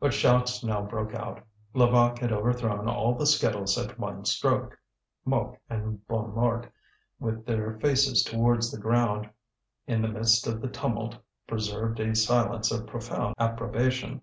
[0.00, 1.40] But shouts now broke out.
[1.72, 4.76] Levaque had overthrown all the skittles at one stroke.
[5.24, 6.68] Mouque and Bonnemort,
[7.20, 9.30] with their faces towards the ground,
[9.86, 14.22] in the midst of the tumult preserved a silence of profound approbation.